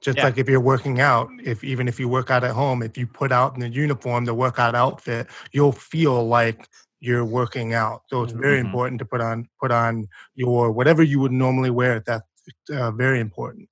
[0.00, 0.24] Just yeah.
[0.24, 3.06] like if you're working out, if even if you work out at home, if you
[3.06, 8.02] put out in the uniform, the workout outfit, you'll feel like you're working out.
[8.08, 8.66] So it's very mm-hmm.
[8.66, 12.02] important to put on put on your whatever you would normally wear.
[12.04, 12.26] That's
[12.72, 13.68] uh, very important.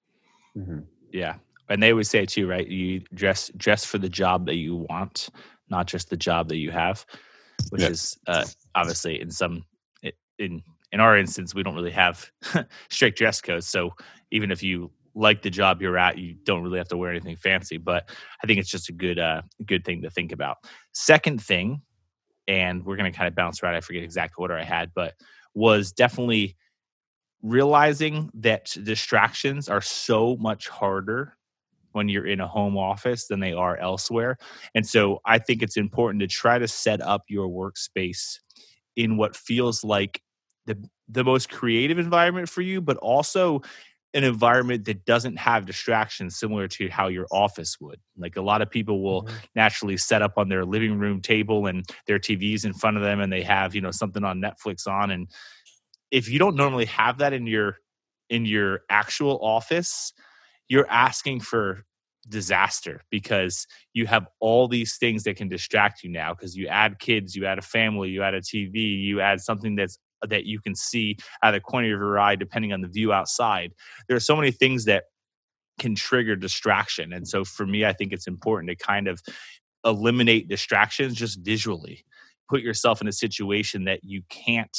[0.57, 0.81] Mm-hmm.
[1.13, 1.35] Yeah,
[1.69, 2.67] and they always say too, right?
[2.67, 5.31] You dress dress for the job that you want,
[5.69, 7.05] not just the job that you have,
[7.71, 7.89] which yeah.
[7.89, 8.45] is uh,
[8.77, 9.65] obviously in some
[10.39, 12.31] in in our instance, we don't really have
[12.91, 13.67] strict dress codes.
[13.67, 13.95] So
[14.31, 17.37] even if you like the job you're at, you don't really have to wear anything
[17.37, 17.77] fancy.
[17.77, 18.09] But
[18.43, 20.59] I think it's just a good uh, good thing to think about.
[20.93, 21.83] Second thing,
[22.49, 23.75] and we're going to kind of bounce around.
[23.75, 25.15] I forget exact order I had, but
[25.55, 26.57] was definitely
[27.43, 31.37] realizing that distractions are so much harder
[31.93, 34.37] when you're in a home office than they are elsewhere.
[34.75, 38.39] And so I think it's important to try to set up your workspace
[38.95, 40.21] in what feels like
[40.71, 43.63] the the most creative environment for you, but also
[44.15, 48.01] an environment that doesn't have distractions similar to how your office would.
[48.17, 49.37] Like a lot of people will mm-hmm.
[49.55, 53.21] naturally set up on their living room table and their TVs in front of them
[53.21, 55.29] and they have, you know, something on Netflix on and
[56.11, 57.77] if you don't normally have that in your
[58.29, 60.13] in your actual office,
[60.69, 61.85] you're asking for
[62.29, 66.99] disaster because you have all these things that can distract you now because you add
[66.99, 70.61] kids, you add a family, you add a TV, you add something that's that you
[70.61, 73.73] can see out of the corner of your eye, depending on the view outside.
[74.09, 75.05] There are so many things that
[75.79, 77.13] can trigger distraction.
[77.13, 79.21] And so for me, I think it's important to kind of
[79.85, 82.05] eliminate distractions just visually.
[82.49, 84.77] Put yourself in a situation that you can't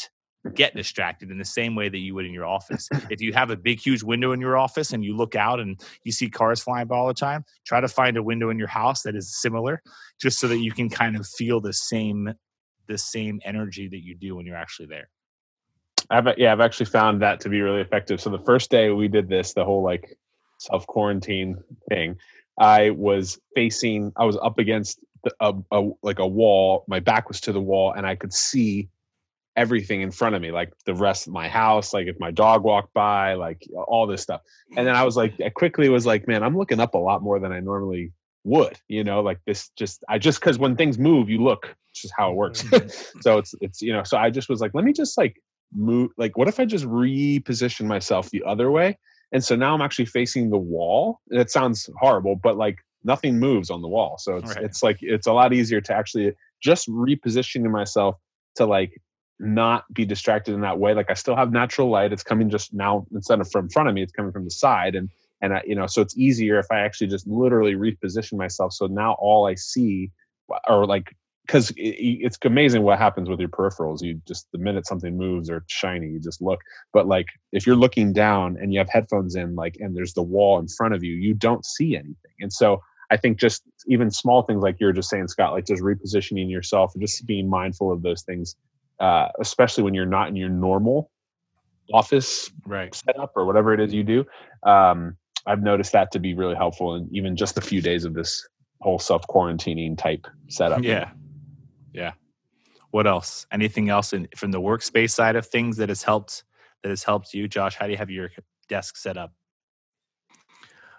[0.55, 2.87] get distracted in the same way that you would in your office.
[3.09, 5.79] If you have a big, huge window in your office and you look out and
[6.03, 8.67] you see cars flying by all the time, try to find a window in your
[8.67, 9.81] house that is similar,
[10.19, 12.33] just so that you can kind of feel the same
[12.87, 15.09] the same energy that you do when you're actually there.
[16.09, 18.21] I've yeah, I've actually found that to be really effective.
[18.21, 20.17] So the first day we did this, the whole like
[20.57, 21.57] self quarantine
[21.89, 22.17] thing,
[22.59, 26.85] I was facing, I was up against the, a, a like a wall.
[26.87, 28.89] My back was to the wall, and I could see
[29.55, 32.63] everything in front of me, like the rest of my house, like if my dog
[32.63, 34.41] walked by, like all this stuff.
[34.77, 37.21] And then I was like, I quickly was like, man, I'm looking up a lot
[37.21, 38.79] more than I normally would.
[38.87, 39.69] You know, like this.
[39.75, 41.75] Just I just because when things move, you look.
[41.91, 42.63] It's just how it works.
[42.63, 43.19] Mm-hmm.
[43.21, 44.03] so it's it's you know.
[44.03, 45.41] So I just was like, let me just like
[45.73, 48.97] move like what if i just reposition myself the other way?
[49.31, 51.19] And so now i'm actually facing the wall.
[51.29, 54.17] And it sounds horrible but like nothing moves on the wall.
[54.19, 54.63] So it's right.
[54.63, 58.15] it's like it's a lot easier to actually just repositioning myself
[58.55, 59.01] to like
[59.39, 60.93] not be distracted in that way.
[60.93, 62.13] Like i still have natural light.
[62.13, 64.95] It's coming just now instead of from front of me it's coming from the side.
[64.95, 65.09] And
[65.41, 68.73] and I, you know so it's easier if i actually just literally reposition myself.
[68.73, 70.11] So now all i see
[70.67, 74.01] or like because it's amazing what happens with your peripherals.
[74.01, 76.59] You just the minute something moves or shiny, you just look.
[76.93, 80.21] But like if you're looking down and you have headphones in, like and there's the
[80.21, 82.15] wall in front of you, you don't see anything.
[82.39, 85.83] And so I think just even small things like you're just saying, Scott, like just
[85.83, 88.55] repositioning yourself and just being mindful of those things,
[88.99, 91.11] uh, especially when you're not in your normal
[91.93, 92.95] office right.
[92.95, 94.25] setup or whatever it is you do.
[94.63, 98.13] Um, I've noticed that to be really helpful in even just a few days of
[98.13, 98.47] this
[98.79, 100.83] whole self quarantining type setup.
[100.83, 101.09] Yeah.
[101.93, 102.13] Yeah.
[102.91, 103.45] What else?
[103.51, 106.43] Anything else in, from the workspace side of things that has helped
[106.83, 107.75] that has helped you, Josh?
[107.75, 108.29] How do you have your
[108.67, 109.33] desk set up?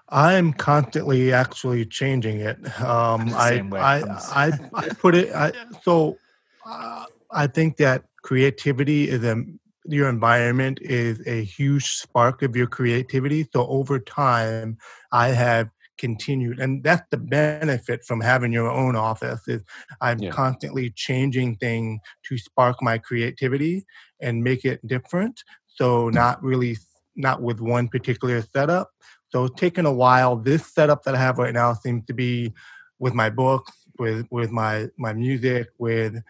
[0.09, 2.59] I'm constantly actually changing it.
[2.81, 5.35] Um, I, I, I, I, put it.
[5.35, 5.53] I,
[5.83, 6.19] so
[6.67, 9.43] uh, I think that creativity is a
[9.85, 13.49] your environment is a huge spark of your creativity.
[13.53, 14.79] So over time,
[15.11, 15.71] I have
[16.03, 19.63] continued, and that's the benefit from having your own office is
[20.01, 20.31] I'm yeah.
[20.31, 23.87] constantly changing things to spark my creativity
[24.21, 25.45] and make it different.
[25.69, 26.15] So mm.
[26.15, 26.77] not really
[27.15, 28.91] not with one particular setup.
[29.29, 30.35] So it's taken a while.
[30.35, 32.53] This setup that I have right now seems to be
[32.99, 36.21] with my books, with with my my music, with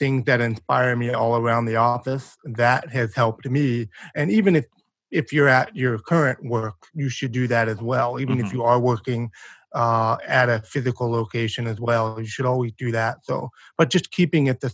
[0.00, 2.36] things that inspire me all around the office.
[2.44, 3.90] That has helped me.
[4.16, 4.66] And even if
[5.10, 8.20] if you're at your current work, you should do that as well.
[8.20, 8.46] Even mm-hmm.
[8.46, 9.30] if you are working
[9.74, 13.24] uh, at a physical location as well, you should always do that.
[13.24, 14.72] So, but just keeping it the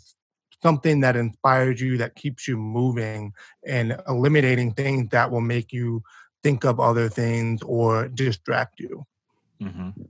[0.63, 3.33] something that inspires you, that keeps you moving,
[3.67, 6.03] and eliminating things that will make you
[6.43, 9.07] think of other things or distract you.
[9.63, 10.03] Mm-hmm.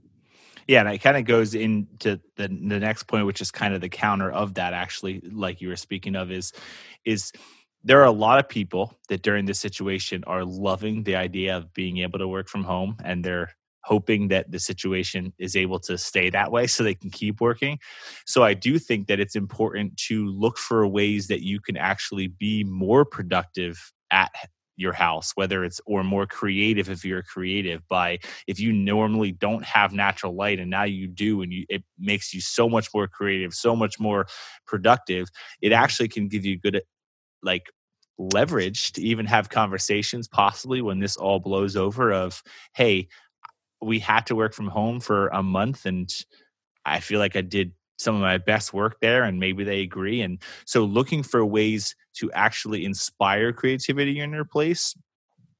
[0.67, 3.81] Yeah, and it kind of goes into the the next point, which is kind of
[3.81, 4.73] the counter of that.
[4.73, 6.51] Actually, like you were speaking of, is
[7.05, 7.31] is
[7.87, 11.73] there are a lot of people that during this situation are loving the idea of
[11.73, 15.97] being able to work from home, and they're hoping that the situation is able to
[15.97, 17.79] stay that way so they can keep working.
[18.25, 22.27] So I do think that it's important to look for ways that you can actually
[22.27, 24.31] be more productive at
[24.79, 29.65] your house whether it's or more creative if you're creative by if you normally don't
[29.65, 33.07] have natural light and now you do and you it makes you so much more
[33.07, 34.27] creative so much more
[34.67, 35.29] productive
[35.63, 36.79] it actually can give you good
[37.41, 37.71] like
[38.17, 42.41] leverage to even have conversations possibly when this all blows over of
[42.73, 43.07] hey
[43.81, 46.25] we had to work from home for a month and
[46.85, 50.21] i feel like i did some of my best work there and maybe they agree
[50.21, 54.95] and so looking for ways to actually inspire creativity in your place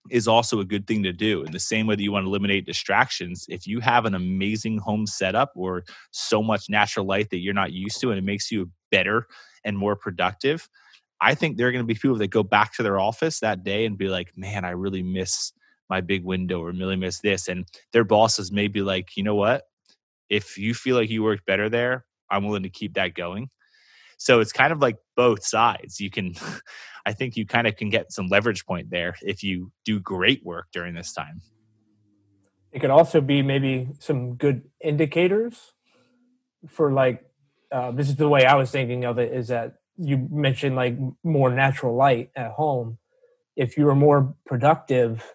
[0.09, 1.43] is also a good thing to do.
[1.43, 4.77] In the same way that you want to eliminate distractions, if you have an amazing
[4.77, 8.51] home setup or so much natural light that you're not used to and it makes
[8.51, 9.27] you better
[9.63, 10.69] and more productive,
[11.19, 13.63] I think there are going to be people that go back to their office that
[13.63, 15.51] day and be like, man, I really miss
[15.89, 17.47] my big window or really miss this.
[17.47, 19.63] And their bosses may be like, you know what?
[20.29, 23.49] If you feel like you work better there, I'm willing to keep that going.
[24.17, 25.99] So it's kind of like both sides.
[25.99, 26.33] You can,
[27.05, 30.43] I think you kind of can get some leverage point there if you do great
[30.43, 31.41] work during this time.
[32.71, 35.73] It could also be maybe some good indicators
[36.67, 37.23] for like,
[37.71, 40.97] uh, this is the way I was thinking of it is that you mentioned like
[41.23, 42.97] more natural light at home.
[43.55, 45.33] If you were more productive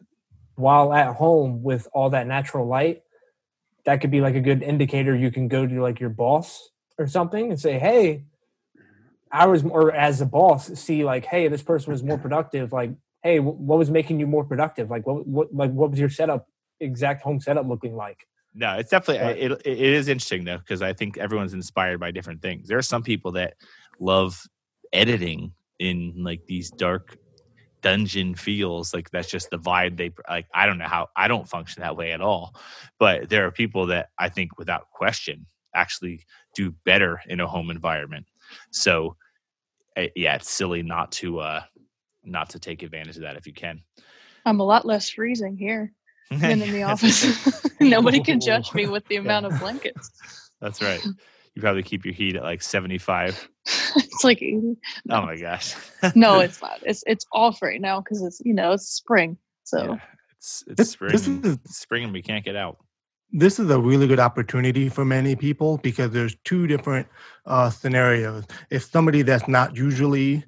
[0.54, 3.02] while at home with all that natural light,
[3.84, 7.06] that could be like a good indicator you can go to like your boss or
[7.06, 8.24] something and say, hey,
[9.30, 12.72] I was more as a boss see like, hey, this person was more productive.
[12.72, 14.90] Like, hey, what was making you more productive?
[14.90, 16.46] Like, what what like what was your setup
[16.80, 18.26] exact home setup looking like?
[18.54, 22.42] No, it's definitely it, it is interesting though because I think everyone's inspired by different
[22.42, 22.68] things.
[22.68, 23.54] There are some people that
[24.02, 24.42] love
[24.92, 27.16] editing in like these dark
[27.82, 31.48] dungeon feels like that's just the vibe they like i don't know how i don't
[31.48, 32.54] function that way at all
[32.98, 36.20] but there are people that i think without question actually
[36.54, 38.24] do better in a home environment
[38.70, 39.16] so
[39.96, 41.62] eh, yeah, it's silly not to uh
[42.24, 43.82] not to take advantage of that if you can.
[44.44, 45.92] I'm a lot less freezing here
[46.30, 47.70] than in the office.
[47.80, 50.10] Nobody can judge me with the amount of blankets.
[50.60, 51.04] That's right.
[51.54, 53.48] You probably keep your heat at like 75.
[53.96, 54.76] it's like 80.
[55.04, 55.16] No.
[55.16, 55.74] Oh my gosh.
[56.14, 56.80] no, it's not.
[56.82, 59.36] It's it's off right now because it's you know it's spring.
[59.64, 59.98] So yeah,
[60.36, 61.12] it's it's spring.
[61.12, 62.78] This is, spring and we can't get out
[63.32, 67.06] this is a really good opportunity for many people because there's two different
[67.46, 68.44] uh, scenarios.
[68.70, 70.44] If somebody that's not usually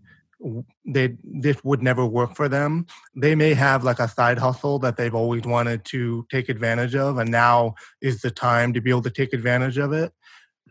[0.85, 2.87] they this would never work for them,
[3.17, 7.17] they may have like a side hustle that they've always wanted to take advantage of,
[7.17, 10.13] and now is the time to be able to take advantage of it.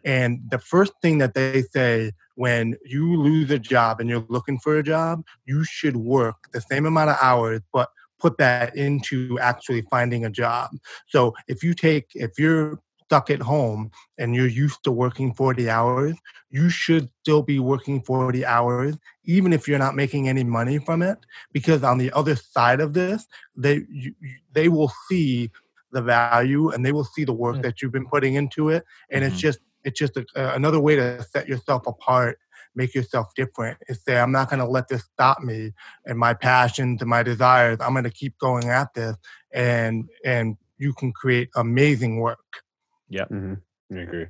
[0.04, 4.60] And the first thing that they say when you lose a job and you're looking
[4.60, 7.90] for a job, you should work the same amount of hours, but
[8.20, 10.72] put that into actually finding a job.
[11.08, 15.70] So if you take, if you're stuck at home and you're used to working 40
[15.70, 16.16] hours,
[16.50, 21.02] you should still be working 40 hours, even if you're not making any money from
[21.02, 21.18] it.
[21.52, 24.16] Because on the other side of this, they, you,
[24.54, 25.52] they will see
[25.92, 27.62] the value and they will see the work mm-hmm.
[27.64, 29.32] that you've been putting into it and mm-hmm.
[29.32, 32.38] it's just it's just a, uh, another way to set yourself apart
[32.76, 35.72] make yourself different is say i'm not going to let this stop me
[36.06, 37.78] and my passions and my desires.
[37.82, 39.16] I'm going to keep going at this
[39.54, 42.64] and and you can create amazing work.
[43.10, 43.54] Yeah mm-hmm.
[43.96, 44.28] i agree.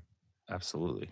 [0.50, 1.10] Absolutely.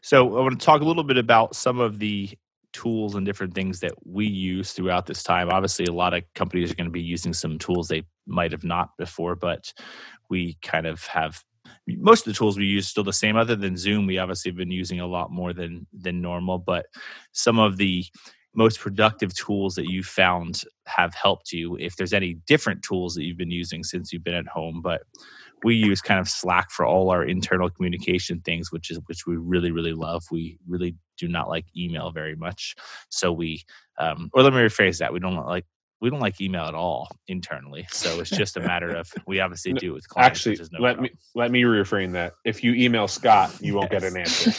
[0.00, 2.30] So i want to talk a little bit about some of the
[2.72, 5.48] tools and different things that we use throughout this time.
[5.50, 8.64] Obviously, a lot of companies are going to be using some tools they might have
[8.64, 9.72] not before, but
[10.28, 11.42] we kind of have
[11.96, 13.36] most of the tools we use still the same.
[13.36, 16.86] Other than zoom we obviously have been using a lot more than than normal but
[17.32, 18.04] some of the
[18.54, 23.24] most productive tools that you found have helped you if there's any different tools that
[23.24, 25.02] you've been using since you've been at home but
[25.64, 29.36] we use kind of slack for all our internal communication things which is which we
[29.36, 30.22] really really love.
[30.30, 32.74] We really do not like email very much
[33.08, 33.64] so we
[33.98, 35.12] um, or let me rephrase that.
[35.12, 35.64] We don't like
[36.00, 37.86] we don't like email at all internally.
[37.90, 40.46] So it's just a matter of we obviously do with clients.
[40.46, 41.02] Actually, no let problem.
[41.02, 42.34] me let me reframe that.
[42.44, 44.52] If you email Scott, you won't get an answer.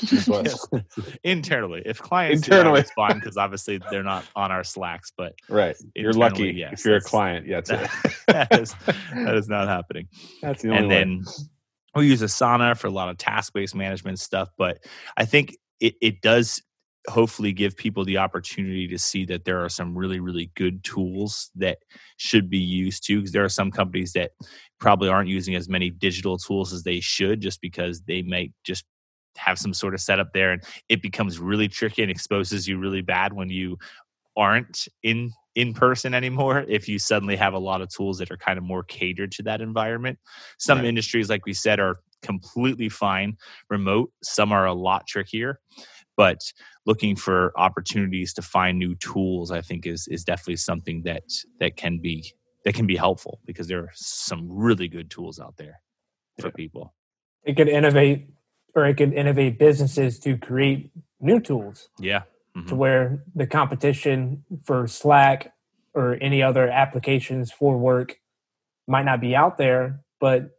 [1.23, 6.13] internally, if clients internally respond because obviously they're not on our slacks, but right, you're
[6.13, 7.47] lucky yes, if you're a client.
[7.47, 8.75] Yeah, that, that, is,
[9.13, 10.07] that is not happening.
[10.41, 10.81] That's the only.
[10.81, 11.23] And then
[11.95, 14.79] we use Asana for a lot of task based management stuff, but
[15.15, 16.61] I think it, it does
[17.07, 21.49] hopefully give people the opportunity to see that there are some really really good tools
[21.55, 21.77] that
[22.17, 24.31] should be used too because there are some companies that
[24.79, 28.85] probably aren't using as many digital tools as they should just because they might just
[29.37, 33.01] have some sort of setup there and it becomes really tricky and exposes you really
[33.01, 33.77] bad when you
[34.35, 38.37] aren't in in person anymore if you suddenly have a lot of tools that are
[38.37, 40.19] kind of more catered to that environment.
[40.57, 40.87] Some right.
[40.87, 43.37] industries like we said are completely fine
[43.69, 44.11] remote.
[44.23, 45.59] Some are a lot trickier
[46.19, 46.51] but
[46.85, 51.23] looking for opportunities to find new tools i think is is definitely something that
[51.61, 52.33] that can be
[52.65, 55.79] that can be helpful because there are some really good tools out there
[56.41, 56.53] for yeah.
[56.57, 56.93] people
[57.43, 58.27] it could innovate
[58.75, 62.23] or it could innovate businesses to create new tools yeah
[62.55, 62.67] mm-hmm.
[62.67, 65.53] to where the competition for slack
[65.93, 68.17] or any other applications for work
[68.87, 70.49] might not be out there but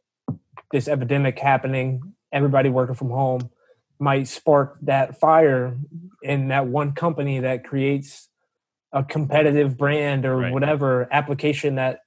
[0.73, 3.51] this epidemic happening everybody working from home
[4.01, 5.77] might spark that fire
[6.23, 8.29] in that one company that creates
[8.93, 10.53] a competitive brand or right.
[10.53, 12.01] whatever application that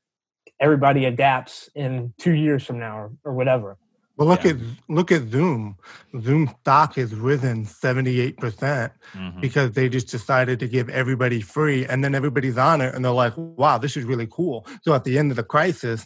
[0.59, 3.77] everybody adapts in two years from now or, or whatever.
[4.15, 4.51] Well, look yeah.
[4.51, 4.57] at
[4.89, 5.75] look at Zoom.
[6.21, 9.41] Zoom stock has risen seventy eight percent mm-hmm.
[9.41, 13.11] because they just decided to give everybody free, and then everybody's on it, and they're
[13.11, 16.05] like, "Wow, this is really cool." So at the end of the crisis,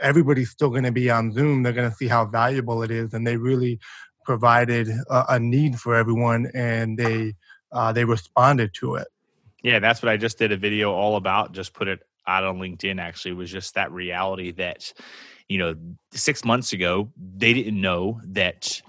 [0.00, 1.62] everybody's still going to be on Zoom.
[1.62, 3.80] They're going to see how valuable it is, and they really
[4.26, 7.34] provided a, a need for everyone, and they
[7.72, 9.08] uh, they responded to it.
[9.62, 11.52] Yeah, that's what I just did a video all about.
[11.52, 13.00] Just put it out on LinkedIn.
[13.00, 14.92] Actually, was just that reality that
[15.48, 15.74] you know
[16.12, 18.82] six months ago they didn't know that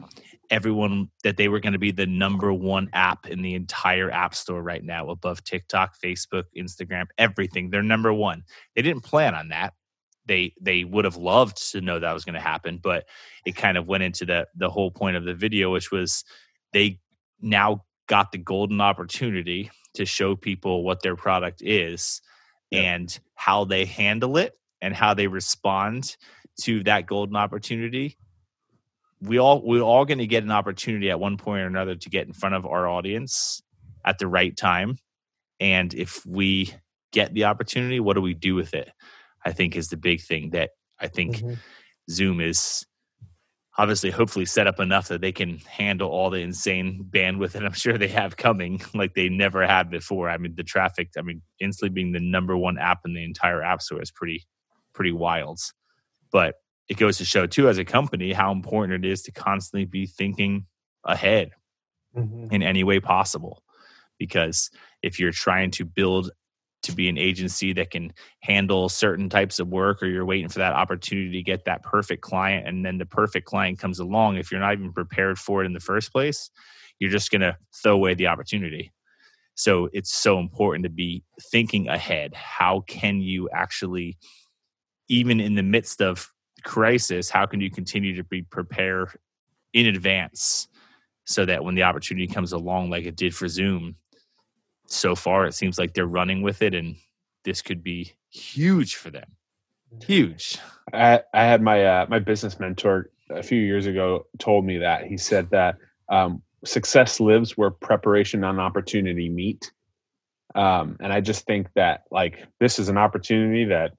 [0.50, 4.34] everyone that they were going to be the number one app in the entire app
[4.34, 7.70] store right now above TikTok, Facebook, Instagram, everything.
[7.70, 8.44] They're number one.
[8.76, 9.74] They didn't plan on that
[10.28, 13.06] they they would have loved to know that was going to happen but
[13.46, 16.24] it kind of went into the the whole point of the video which was
[16.74, 17.00] they
[17.42, 22.22] now got the golden opportunity to show people what their product is
[22.72, 22.84] yep.
[22.84, 26.16] and how they handle it and how they respond
[26.62, 28.18] to that golden opportunity.
[29.22, 32.10] We all we're all going to get an opportunity at one point or another to
[32.10, 33.62] get in front of our audience
[34.06, 34.98] at the right time.
[35.60, 36.74] And if we
[37.12, 38.92] get the opportunity what do we do with it
[39.48, 41.54] I think is the big thing that I think mm-hmm.
[42.10, 42.86] Zoom is
[43.78, 47.72] obviously hopefully set up enough that they can handle all the insane bandwidth and I'm
[47.72, 50.30] sure they have coming like they never had before.
[50.30, 53.64] I mean the traffic, I mean instantly being the number one app in the entire
[53.64, 54.46] app store is pretty
[54.94, 55.60] pretty wild.
[56.30, 56.56] But
[56.90, 60.08] it goes to show too as a company how important it is to constantly be
[60.08, 60.66] thinking
[61.06, 61.52] ahead
[62.14, 62.48] mm-hmm.
[62.52, 63.64] in any way possible
[64.20, 64.70] because
[65.02, 66.32] if you're trying to build
[66.84, 70.60] to be an agency that can handle certain types of work or you're waiting for
[70.60, 74.52] that opportunity to get that perfect client and then the perfect client comes along if
[74.52, 76.50] you're not even prepared for it in the first place
[77.00, 78.92] you're just going to throw away the opportunity.
[79.56, 82.34] So it's so important to be thinking ahead.
[82.36, 84.18] How can you actually
[85.10, 86.30] even in the midst of
[86.64, 89.10] crisis how can you continue to be prepared
[89.72, 90.68] in advance
[91.26, 93.96] so that when the opportunity comes along like it did for zoom
[94.88, 96.96] so far it seems like they're running with it and
[97.44, 99.32] this could be huge for them
[100.04, 100.58] huge
[100.94, 105.06] i, I had my uh, my business mentor a few years ago told me that
[105.06, 105.78] he said that
[106.10, 109.72] um, success lives where preparation and opportunity meet
[110.56, 113.94] um, and i just think that like this is an opportunity that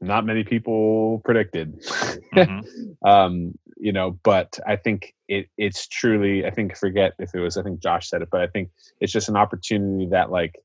[0.00, 1.82] not many people predicted.
[2.34, 2.60] Mm-hmm.
[3.08, 6.46] um, you know, but I think it it's truly.
[6.46, 7.56] I think forget if it was.
[7.56, 8.70] I think Josh said it, but I think
[9.00, 10.56] it's just an opportunity that like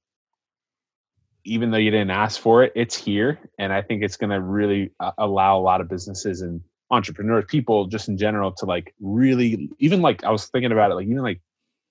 [1.45, 3.39] even though you didn't ask for it, it's here.
[3.59, 7.45] And I think it's going to really uh, allow a lot of businesses and entrepreneurs,
[7.47, 11.07] people just in general to like really, even like I was thinking about it, like
[11.07, 11.41] even like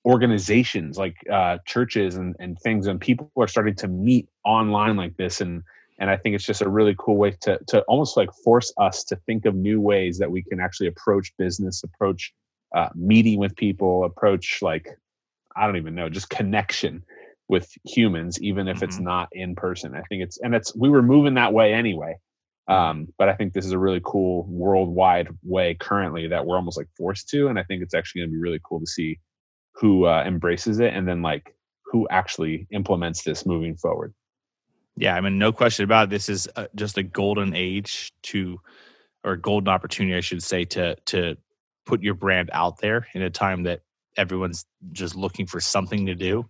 [0.04, 5.16] organizations like uh, churches and, and things and people are starting to meet online like
[5.16, 5.62] this and
[6.02, 9.04] and i think it's just a really cool way to to almost like force us
[9.04, 12.34] to think of new ways that we can actually approach business approach
[12.74, 14.88] uh, meeting with people approach like
[15.56, 17.02] i don't even know just connection
[17.52, 18.84] with humans even if mm-hmm.
[18.86, 19.94] it's not in person.
[19.94, 22.16] I think it's and it's we were moving that way anyway.
[22.68, 26.78] Um, but i think this is a really cool worldwide way currently that we're almost
[26.78, 29.18] like forced to and i think it's actually going to be really cool to see
[29.74, 34.14] who uh, embraces it and then like who actually implements this moving forward
[34.96, 38.60] yeah i mean no question about it this is uh, just a golden age to
[39.24, 41.36] or a golden opportunity i should say to to
[41.86, 43.80] put your brand out there in a time that
[44.16, 46.48] everyone's just looking for something to do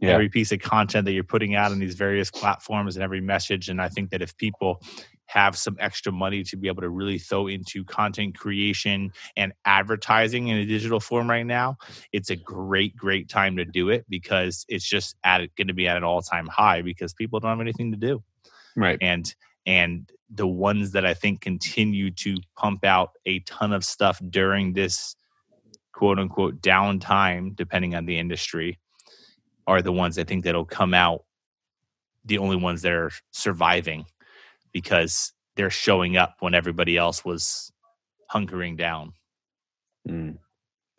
[0.00, 0.10] yeah.
[0.10, 3.68] every piece of content that you're putting out on these various platforms and every message.
[3.68, 4.80] And I think that if people
[5.28, 10.48] have some extra money to be able to really throw into content creation and advertising
[10.48, 11.76] in a digital form right now,
[12.12, 15.86] it's a great, great time to do it because it's just at going to be
[15.86, 18.22] at an all time high because people don't have anything to do.
[18.74, 18.98] Right.
[19.00, 19.32] And
[19.66, 24.72] and the ones that I think continue to pump out a ton of stuff during
[24.72, 25.14] this
[25.92, 28.78] quote unquote downtime, depending on the industry,
[29.66, 31.24] are the ones I think that'll come out
[32.24, 34.06] the only ones that are surviving
[34.72, 37.72] because they're showing up when everybody else was
[38.32, 39.12] hunkering down.
[40.08, 40.38] Mm.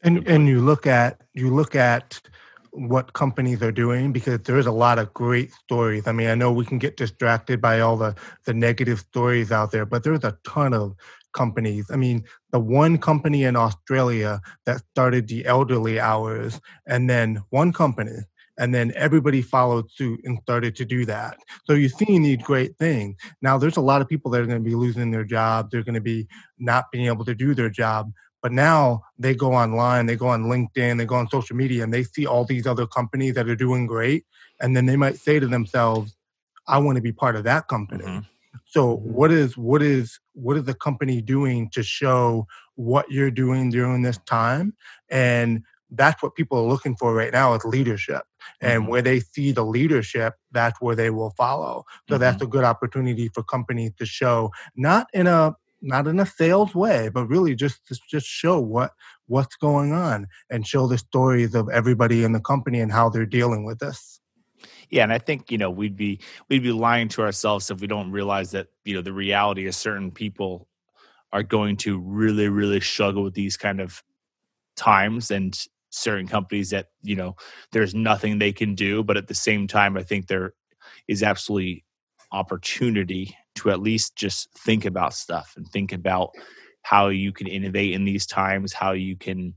[0.04, 2.22] And and you look at you look at
[2.72, 6.08] what companies are doing because there is a lot of great stories.
[6.08, 8.16] I mean, I know we can get distracted by all the
[8.46, 10.96] the negative stories out there, but there's a ton of
[11.34, 11.90] companies.
[11.92, 17.74] I mean, the one company in Australia that started the elderly hours, and then one
[17.74, 18.18] company
[18.60, 21.38] and then everybody followed suit and started to do that.
[21.66, 23.16] So you're seeing these great things.
[23.42, 25.72] Now there's a lot of people that are going to be losing their jobs.
[25.72, 26.28] They're going to be
[26.60, 28.12] not being able to do their job.
[28.44, 31.94] But now they go online, they go on LinkedIn, they go on social media, and
[31.94, 34.26] they see all these other companies that are doing great.
[34.62, 36.16] And then they might say to themselves,
[36.68, 38.04] I want to be part of that company.
[38.04, 38.20] Mm-hmm.
[38.66, 42.46] So what is what is what is the company doing to show
[42.76, 44.74] what you're doing during this time?
[45.10, 48.24] And that's what people are looking for right now is leadership
[48.62, 48.92] and mm-hmm.
[48.92, 52.22] where they see the leadership that's where they will follow so mm-hmm.
[52.22, 56.76] that's a good opportunity for companies to show not in a not in a sales
[56.76, 58.92] way but really just to just show what
[59.28, 63.26] what's going on and show the stories of everybody in the company and how they're
[63.26, 64.20] dealing with this
[64.90, 66.20] yeah and i think you know we'd be
[66.50, 69.78] we'd be lying to ourselves if we don't realize that you know the reality is
[69.78, 70.68] certain people
[71.32, 74.04] are going to really really struggle with these kind of
[74.76, 77.36] times and certain companies that you know
[77.72, 80.54] there's nothing they can do but at the same time i think there
[81.08, 81.84] is absolutely
[82.32, 86.30] opportunity to at least just think about stuff and think about
[86.84, 89.54] how you can innovate in these times how you can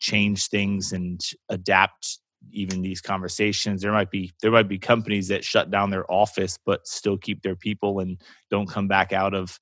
[0.00, 2.18] change things and adapt
[2.52, 3.82] even these conversations.
[3.82, 7.42] There might be there might be companies that shut down their office but still keep
[7.42, 8.20] their people and
[8.50, 9.58] don't come back out of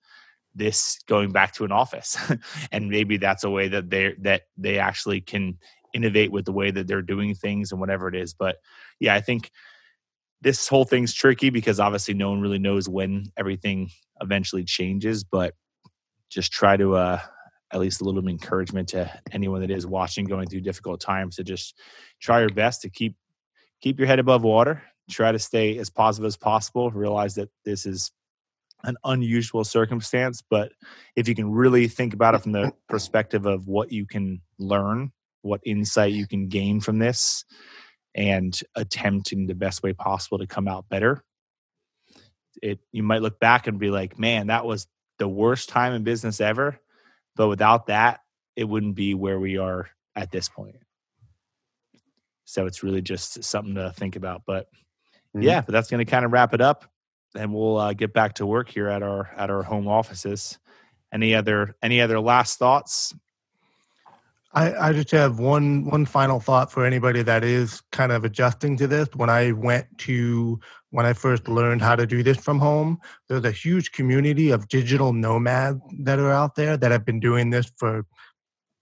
[0.54, 2.16] this going back to an office.
[2.72, 5.58] And maybe that's a way that they that they actually can
[5.94, 8.34] innovate with the way that they're doing things and whatever it is.
[8.34, 8.56] But
[9.00, 9.50] yeah, I think
[10.40, 15.24] this whole thing's tricky because obviously no one really knows when everything eventually changes.
[15.24, 15.54] But
[16.30, 17.20] just try to uh,
[17.72, 21.00] at least a little bit of encouragement to anyone that is watching going through difficult
[21.00, 21.78] times to just
[22.20, 23.16] try your best to keep
[23.80, 27.86] keep your head above water try to stay as positive as possible realize that this
[27.86, 28.12] is
[28.84, 30.72] an unusual circumstance but
[31.16, 35.10] if you can really think about it from the perspective of what you can learn
[35.42, 37.44] what insight you can gain from this
[38.14, 41.22] and attempting the best way possible to come out better.
[42.62, 46.02] It you might look back and be like man that was the worst time in
[46.02, 46.80] business ever
[47.36, 48.20] but without that
[48.56, 50.76] it wouldn't be where we are at this point.
[52.44, 54.66] So it's really just something to think about but
[55.36, 55.42] mm-hmm.
[55.42, 56.84] yeah but that's going to kind of wrap it up
[57.36, 60.58] and we'll uh, get back to work here at our at our home offices.
[61.12, 63.14] Any other any other last thoughts
[64.52, 68.76] I, I just have one one final thought for anybody that is kind of adjusting
[68.78, 69.08] to this.
[69.14, 70.58] When I went to
[70.90, 74.68] when I first learned how to do this from home, there's a huge community of
[74.68, 78.06] digital nomads that are out there that have been doing this for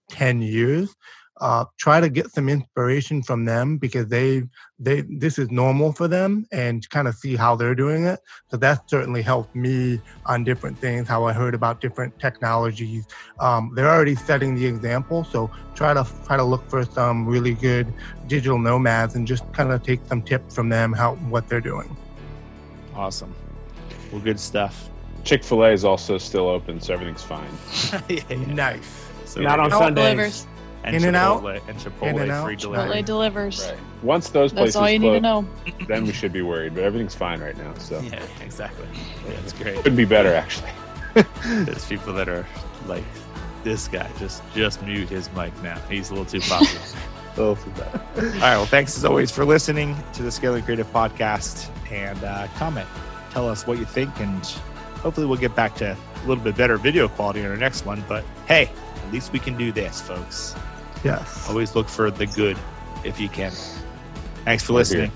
[0.09, 0.95] 10 years.
[1.39, 4.43] Uh, try to get some inspiration from them because they
[4.79, 8.19] they this is normal for them and kind of see how they're doing it.
[8.49, 13.05] So that certainly helped me on different things how i heard about different technologies.
[13.39, 17.53] Um, they're already setting the example so try to try to look for some really
[17.53, 17.93] good
[18.27, 21.95] digital nomads and just kind of take some tips from them how what they're doing.
[22.95, 23.33] Awesome.
[24.11, 24.89] Well good stuff.
[25.23, 27.49] Chick-fil-a is also still open so everything's fine.
[28.09, 28.53] Yeah, yeah.
[28.53, 29.05] nice.
[29.25, 30.47] So not on Sundays
[30.95, 32.45] and in Chipotle, and out, and Chipotle in and out.
[32.45, 32.89] free delivery.
[32.89, 33.65] Chipotle delivers.
[33.65, 33.79] Right.
[34.03, 35.47] Once those places That's all you close, need to know.
[35.87, 36.75] then we should be worried.
[36.75, 37.73] But everything's fine right now.
[37.75, 38.87] So yeah, exactly.
[39.25, 39.83] Yeah, it's great.
[39.83, 40.71] Could be better actually.
[41.45, 42.45] There's people that are
[42.87, 43.03] like,
[43.63, 45.79] this guy just just mute his mic now.
[45.89, 46.81] He's a little too popular.
[47.37, 47.73] a little.
[47.83, 48.39] All right.
[48.55, 52.87] Well, thanks as always for listening to the Scaling Creative podcast and uh, comment.
[53.31, 54.45] Tell us what you think, and
[55.01, 58.03] hopefully we'll get back to a little bit better video quality in our next one.
[58.07, 58.69] But hey,
[59.07, 60.55] at least we can do this, folks.
[61.03, 61.49] Yes.
[61.49, 62.57] Always look for the good
[63.03, 63.51] if you can.
[64.43, 65.11] Thanks for listening.